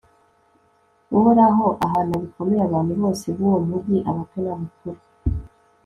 uhoraho 1.17 1.65
ahana 1.85 2.15
bikomeye 2.23 2.61
abantu 2.65 2.93
bose 3.01 3.25
b'uwo 3.35 3.59
mugi 3.69 3.97
abato 4.09 4.37
n'abakuru 4.43 4.99